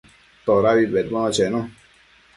Todabi 0.45 0.87
bedbono 0.95 1.29
chenun 1.39 1.65